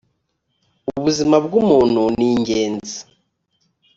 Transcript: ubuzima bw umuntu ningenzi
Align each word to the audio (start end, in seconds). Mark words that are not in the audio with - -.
ubuzima 0.97 1.35
bw 1.45 1.51
umuntu 1.61 2.01
ningenzi 2.19 2.97